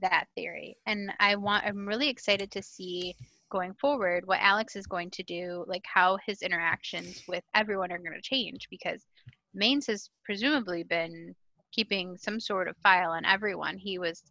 [0.01, 0.77] that theory.
[0.87, 3.17] And I want I'm really excited to see
[3.51, 7.99] going forward what Alex is going to do, like how his interactions with everyone are
[7.99, 9.07] going to change because
[9.55, 11.35] Manes has presumably been
[11.73, 13.79] keeping some sort of file on everyone.
[13.79, 14.23] He was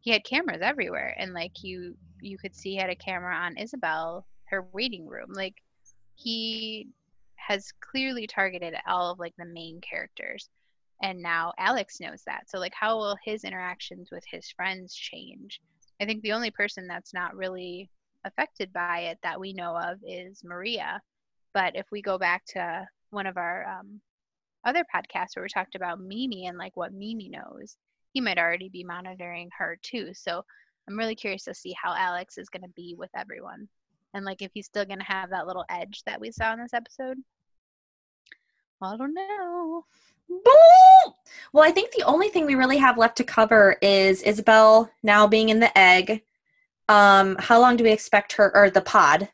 [0.00, 3.56] he had cameras everywhere and like you you could see he had a camera on
[3.56, 5.32] Isabel, her waiting room.
[5.32, 5.56] Like
[6.14, 6.88] he
[7.36, 10.48] has clearly targeted all of like the main characters
[11.02, 12.48] and now Alex knows that.
[12.48, 15.60] So like how will his interactions with his friends change?
[16.00, 17.90] I think the only person that's not really
[18.24, 21.00] affected by it that we know of is Maria.
[21.54, 24.00] But if we go back to one of our um,
[24.66, 27.76] other podcasts where we talked about Mimi and like what Mimi knows,
[28.12, 30.10] he might already be monitoring her too.
[30.12, 30.44] So
[30.88, 33.68] I'm really curious to see how Alex is going to be with everyone.
[34.12, 36.60] And like if he's still going to have that little edge that we saw in
[36.60, 37.18] this episode.
[38.82, 39.84] I don't know.
[40.28, 41.14] Boom!
[41.52, 45.26] Well, I think the only thing we really have left to cover is Isabel now
[45.26, 46.22] being in the egg.
[46.88, 49.28] Um, how long do we expect her, or the pod,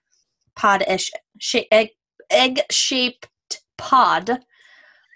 [0.55, 1.91] pod-ish, sh- egg,
[2.31, 3.29] egg-shaped
[3.79, 4.45] pod?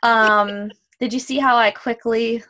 [0.02, 2.42] Um, did you see how I quickly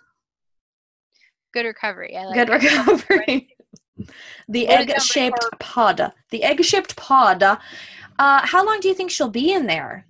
[1.53, 2.17] Good recovery.
[2.17, 3.57] I like good recovery?
[4.49, 6.13] the egg-shaped number pod.
[6.31, 7.43] The egg-shaped pod.
[7.43, 7.59] Uh,
[8.19, 10.07] how long do you think she'll be in there?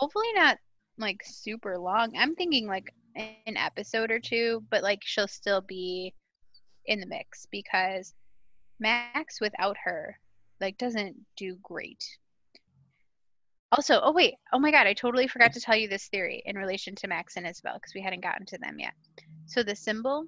[0.00, 0.56] hopefully not
[0.98, 2.12] like super long.
[2.18, 6.14] I'm thinking like an episode or two, but like she'll still be
[6.86, 8.14] in the mix because
[8.78, 10.18] Max without her
[10.60, 12.02] like doesn't do great.
[13.72, 16.56] Also, oh wait, oh my god, I totally forgot to tell you this theory in
[16.56, 18.94] relation to Max and Isabel because we hadn't gotten to them yet.
[19.46, 20.24] So the symbol,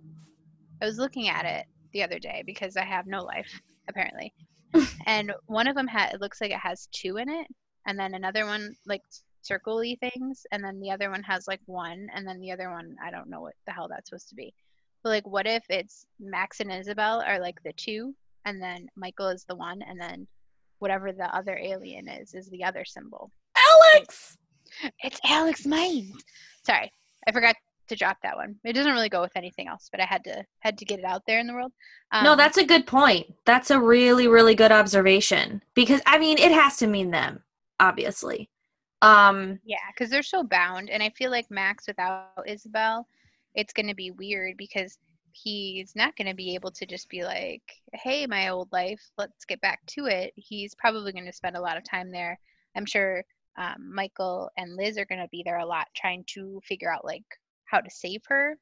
[0.80, 4.32] I was looking at it the other day because I have no life apparently,
[5.06, 7.48] and one of them had it looks like it has two in it,
[7.86, 9.02] and then another one like
[9.42, 12.94] circly things, and then the other one has like one, and then the other one
[13.04, 14.54] I don't know what the hell that's supposed to be.
[15.02, 19.28] But like, what if it's Max and Isabel are like the two, and then Michael
[19.28, 20.28] is the one, and then
[20.82, 23.30] whatever the other alien is is the other symbol.
[23.94, 24.36] Alex!
[25.02, 26.20] It's Alex Manes.
[26.66, 26.90] Sorry,
[27.26, 27.54] I forgot
[27.88, 28.56] to drop that one.
[28.64, 31.04] It doesn't really go with anything else, but I had to had to get it
[31.04, 31.72] out there in the world.
[32.10, 33.26] Um, no, that's a good point.
[33.46, 35.62] That's a really, really good observation.
[35.74, 37.44] Because I mean, it has to mean them,
[37.78, 38.50] obviously.
[39.02, 43.06] Um, Yeah, because they're so bound, and I feel like Max without Isabel,
[43.54, 44.98] it's going to be weird because
[45.34, 49.44] he's not going to be able to just be like, "Hey, my old life, let's
[49.44, 52.38] get back to it." He's probably going to spend a lot of time there.
[52.76, 53.24] I'm sure
[53.58, 57.04] um, Michael and Liz are going to be there a lot, trying to figure out
[57.04, 57.24] like
[57.64, 58.56] how to save her.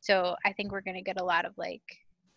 [0.00, 1.82] So I think we're going to get a lot of like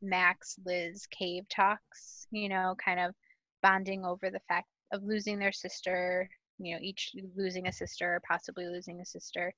[0.02, 2.28] Max, Liz, cave talks.
[2.32, 3.16] You know, kind of
[3.62, 8.22] bonding over the fact of losing their sister you know each losing a sister or
[8.28, 9.54] possibly losing a sister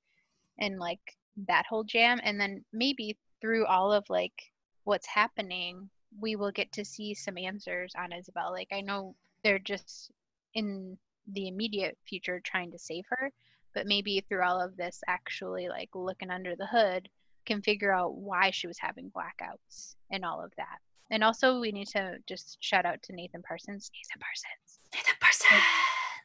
[0.60, 1.00] and like
[1.48, 4.51] that whole jam and then maybe through all of like
[4.84, 8.51] what's happening we will get to see some answers on isabel.
[8.51, 10.12] Like i know they're just
[10.54, 10.97] in
[11.32, 13.32] the immediate future trying to save her
[13.73, 17.08] but maybe through all of this actually like looking under the hood
[17.45, 20.80] can figure out why she was having blackouts and all of that.
[21.10, 23.91] And also we need to just shout out to nathan parsons.
[23.93, 24.80] Nathan parsons.
[24.93, 25.63] Nathan Parsons.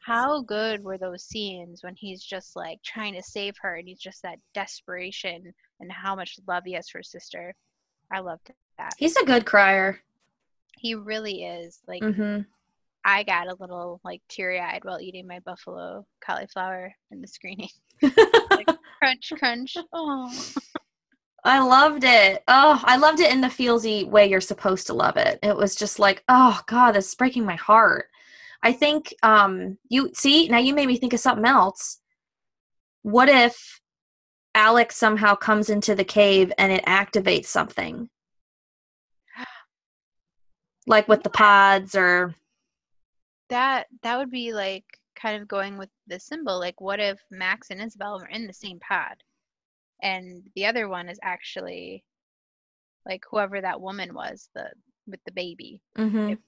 [0.05, 3.99] how good were those scenes when he's just like trying to save her and he's
[3.99, 7.53] just that desperation and how much love he has for his sister
[8.11, 9.99] i loved that He's a good crier.
[10.77, 12.39] he really is like hmm
[13.05, 17.69] i got a little like teary-eyed while eating my buffalo cauliflower in the screening
[18.01, 18.67] like,
[18.99, 20.31] crunch crunch oh
[21.43, 22.43] I loved it.
[22.49, 25.39] Oh, I loved it in the feelsy way you're supposed to love it.
[25.41, 28.07] It was just like, oh god, this is breaking my heart.
[28.63, 31.99] I think um you see, now you made me think of something else.
[33.03, 33.79] What if
[34.57, 38.09] Alex somehow comes into the cave and it activates something?
[40.87, 42.33] Like with the pods or
[43.49, 44.83] that that would be like
[45.15, 48.53] kind of going with the symbol like what if max and isabel were in the
[48.53, 49.15] same pod
[50.03, 52.03] and the other one is actually
[53.05, 54.69] like whoever that woman was the
[55.07, 56.33] with the baby Mhm.
[56.33, 56.39] If-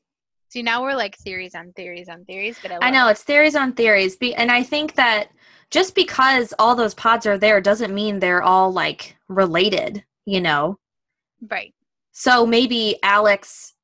[0.50, 3.12] see now we're like theories on theories on theories but i, I know it.
[3.12, 5.30] it's theories on theories, be- and I think that
[5.72, 10.80] just because all those pods are there doesn't mean they're all like related, you know.
[11.50, 11.74] right
[12.12, 13.76] So maybe Alex,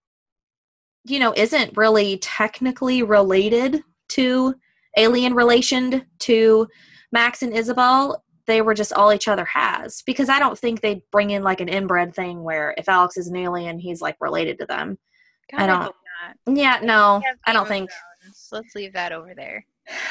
[1.05, 4.55] you know, isn't really technically related to
[4.97, 6.67] alien relationed to
[7.11, 8.23] Max and Isabel.
[8.47, 11.61] they were just all each other has because I don't think they'd bring in like
[11.61, 14.97] an inbred thing where if Alex is an alien, he's like related to them.
[15.51, 16.57] God, I don't- hope not.
[16.57, 18.47] Yeah, no, I don't think Thrones.
[18.51, 19.65] Let's leave that over there.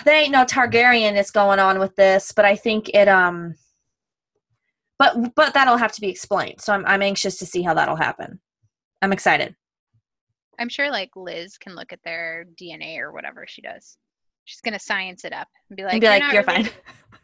[0.05, 3.55] there ain't no Targaryen is going on with this, but I think it um
[4.99, 6.61] but but that'll have to be explained.
[6.61, 8.41] So I'm I'm anxious to see how that'll happen.
[9.03, 9.55] I'm excited.
[10.59, 13.97] I'm sure like Liz can look at their DNA or whatever she does.
[14.45, 16.69] She's gonna science it up and be like, and be like, not you're fine.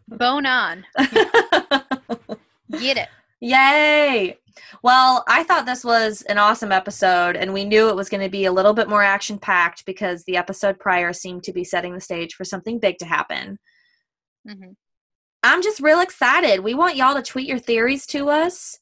[0.09, 0.85] Bone on.
[2.71, 3.09] Get it.
[3.41, 4.39] Yay!
[4.83, 8.29] Well, I thought this was an awesome episode, and we knew it was going to
[8.31, 11.95] be a little bit more action packed because the episode prior seemed to be setting
[11.95, 13.59] the stage for something big to happen.
[14.47, 14.73] hmm
[15.43, 16.61] I'm just real excited.
[16.61, 18.79] We want y'all to tweet your theories to us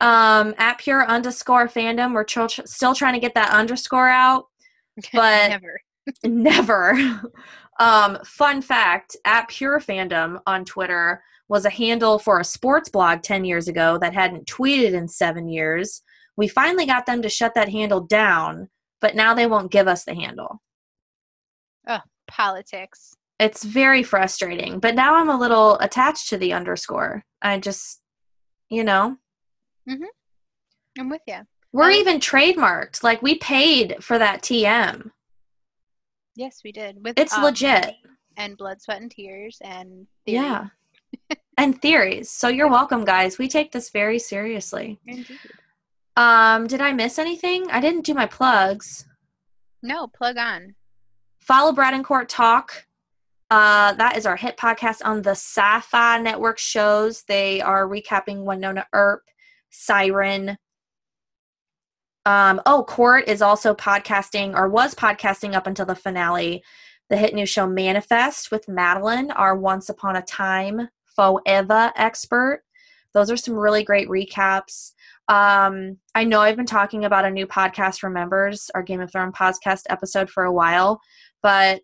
[0.00, 2.14] um, at pure underscore fandom.
[2.14, 4.44] We're tr- still trying to get that underscore out.
[5.12, 5.80] But- never.
[6.24, 7.20] Never.
[7.80, 13.22] um, fun fact at Pure Fandom on Twitter was a handle for a sports blog
[13.22, 16.02] 10 years ago that hadn't tweeted in seven years.
[16.36, 18.68] We finally got them to shut that handle down,
[19.00, 20.60] but now they won't give us the handle.
[21.86, 23.14] Oh, politics.
[23.38, 27.24] It's very frustrating, but now I'm a little attached to the underscore.
[27.42, 28.00] I just,
[28.68, 29.16] you know,
[30.98, 31.40] I'm with you.
[31.72, 33.02] we're Um, even trademarked.
[33.02, 35.10] Like we paid for that TM.
[36.34, 37.02] Yes, we did.
[37.04, 37.94] With It's um, legit.
[38.36, 40.44] And blood, sweat, and tears, and theory.
[40.44, 40.66] Yeah.
[41.58, 42.30] And theories.
[42.30, 43.38] So you're welcome, guys.
[43.38, 45.00] We take this very seriously.
[45.06, 45.38] Indeed.
[46.14, 47.70] Um, did I miss anything?
[47.70, 49.06] I didn't do my plugs.
[49.82, 50.74] No, plug on.
[51.40, 52.86] Follow Brad and Court Talk.
[53.50, 57.22] Uh, that is our hit podcast on the Sci-Fi Network shows.
[57.22, 59.22] They are recapping Wynonna Earp,
[59.70, 60.58] Siren.
[62.24, 66.64] Um, oh, Court is also podcasting or was podcasting up until the finale.
[67.08, 72.62] The hit new show Manifest with Madeline, our Once Upon a Time Forever expert.
[73.14, 74.92] Those are some really great recaps.
[75.28, 79.10] Um, I know I've been talking about a new podcast for members, our Game of
[79.10, 81.00] Thrones podcast episode for a while,
[81.42, 81.80] but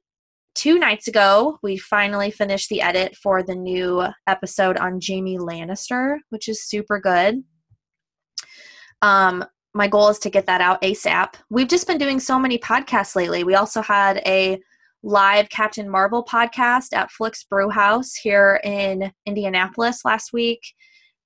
[0.55, 6.19] two nights ago, we finally finished the edit for the new episode on Jaime Lannister,
[6.29, 7.43] which is super good.
[9.01, 11.35] Um, my goal is to get that out ASAP.
[11.51, 13.43] We've just been doing so many podcasts lately.
[13.43, 14.61] We also had a
[15.03, 20.75] live Captain Marvel podcast at Flix Brew House here in Indianapolis last week.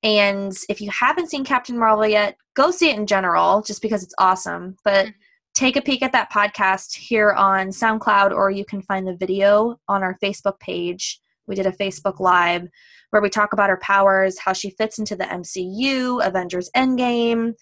[0.02, 4.02] And if you haven't seen Captain Marvel yet, go see it in general just because
[4.02, 4.76] it's awesome.
[4.84, 5.14] But Mhm.
[5.54, 9.78] take a peek at that podcast here on SoundCloud, or you can find the video
[9.88, 11.20] on our Facebook page.
[11.46, 12.68] We did a Facebook Live
[13.10, 17.54] where we talk about her powers, how she fits into the MCU, Avengers Endgame.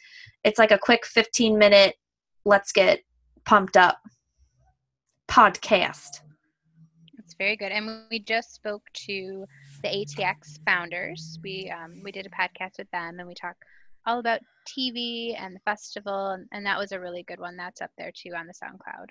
[0.42, 1.96] It's like a quick 15 minute,
[2.44, 3.00] let's get
[3.44, 3.98] pumped up
[5.29, 6.20] podcast.
[7.18, 7.72] It's very good.
[7.72, 9.47] And we just spoke to
[9.83, 11.39] the ATX founders.
[11.43, 13.57] We um, we did a podcast with them, and we talk
[14.07, 17.57] all about TV and the festival, and, and that was a really good one.
[17.57, 19.07] That's up there too on the SoundCloud.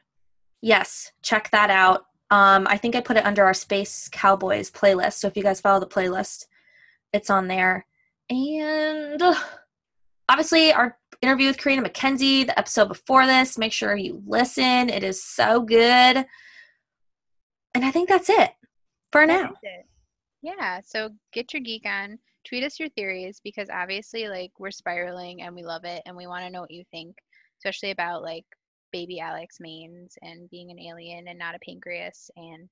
[0.61, 2.05] Yes, check that out.
[2.32, 5.14] Um, I think I put it under our Space Cowboys playlist.
[5.14, 6.45] So if you guys follow the playlist,
[7.11, 7.86] it's on there.
[8.30, 9.22] And
[10.30, 14.89] obviously, our interview with Carina MacKenzie, the episode before this, make sure you listen.
[14.89, 16.26] It is so good.
[17.74, 18.51] And I think that's it
[19.11, 19.53] for now.
[19.63, 19.86] it.
[20.41, 20.82] Yeah.
[20.86, 22.19] So get your geek on.
[22.45, 26.28] Tweet us your theories because obviously, like, we're spiraling and we love it and we
[26.28, 27.15] want to know what you think,
[27.59, 28.45] especially about like
[28.91, 32.30] baby Alex Manes and being an alien and not a pancreas.
[32.36, 32.67] And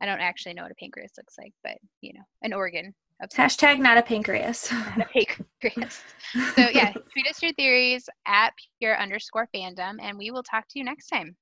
[0.00, 3.78] I don't actually know what a pancreas looks like, but you know, an organ Hashtag
[3.78, 4.70] not a pancreas.
[4.96, 5.24] not a
[5.62, 6.02] pancreas.
[6.54, 10.78] So yeah, tweet us your theories at pure underscore fandom, and we will talk to
[10.78, 11.36] you next time.